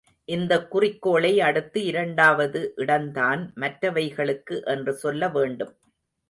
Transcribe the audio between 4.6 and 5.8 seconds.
என்று சொல்ல வேண்டும்.